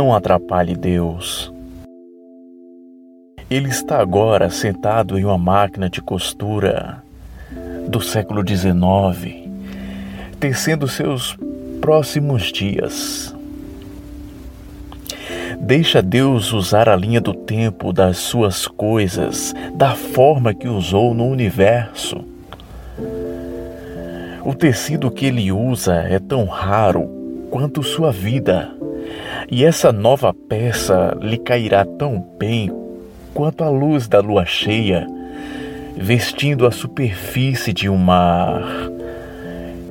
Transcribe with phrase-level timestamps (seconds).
[0.00, 1.52] Não atrapalhe Deus.
[3.50, 7.02] Ele está agora sentado em uma máquina de costura
[7.86, 9.46] do século XIX,
[10.40, 11.36] tecendo seus
[11.82, 13.36] próximos dias.
[15.60, 21.26] Deixa Deus usar a linha do tempo das suas coisas da forma que usou no
[21.26, 22.24] universo.
[24.46, 27.06] O tecido que ele usa é tão raro
[27.50, 28.79] quanto sua vida,
[29.50, 32.70] e essa nova peça lhe cairá tão bem
[33.34, 35.06] quanto a luz da lua cheia,
[35.96, 38.62] vestindo a superfície de um mar,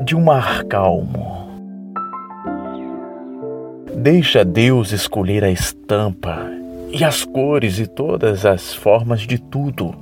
[0.02, 1.50] de um mar calmo.
[3.98, 6.50] Deixa Deus escolher a estampa
[6.90, 9.94] e as cores e todas as formas de tudo.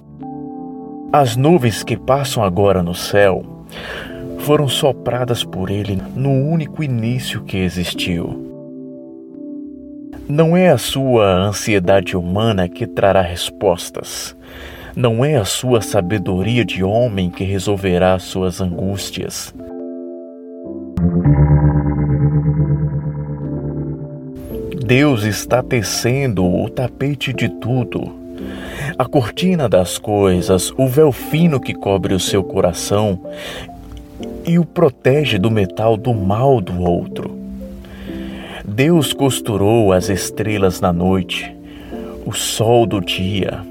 [1.12, 3.44] As nuvens que passam agora no céu
[4.40, 8.47] foram sopradas por Ele no único início que existiu.
[10.30, 14.36] Não é a sua ansiedade humana que trará respostas.
[14.94, 19.56] Não é a sua sabedoria de homem que resolverá suas angústias.
[24.86, 28.14] Deus está tecendo o tapete de tudo,
[28.98, 33.22] a cortina das coisas, o véu fino que cobre o seu coração
[34.46, 37.37] e o protege do metal do mal do outro.
[38.78, 41.52] Deus costurou as estrelas na noite,
[42.24, 43.66] o sol do dia,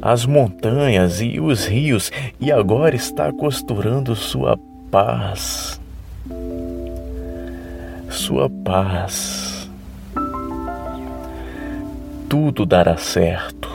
[0.00, 4.56] as montanhas e os rios, e agora está costurando sua
[4.92, 5.80] paz.
[8.08, 9.68] Sua paz
[12.28, 13.68] tudo dará certo.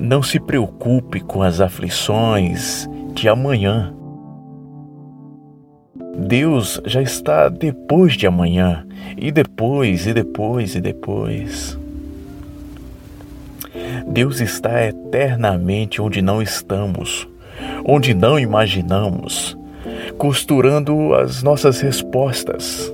[0.00, 3.94] Não se preocupe com as aflições de amanhã.
[6.16, 8.86] Deus já está depois de amanhã,
[9.16, 11.78] e depois, e depois, e depois.
[14.06, 17.28] Deus está eternamente onde não estamos,
[17.84, 19.56] onde não imaginamos,
[20.16, 22.92] costurando as nossas respostas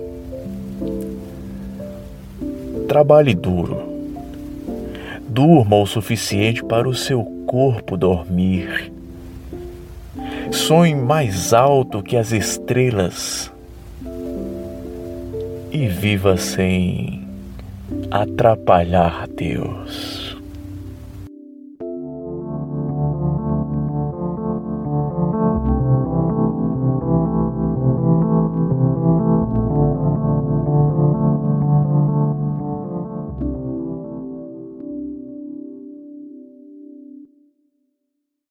[2.90, 3.82] Trabalhe duro.
[5.28, 8.92] Durma o suficiente para o seu corpo dormir.
[10.70, 13.50] Sonhe mais alto que as estrelas.
[15.72, 17.26] E viva sem
[18.08, 20.19] atrapalhar Deus.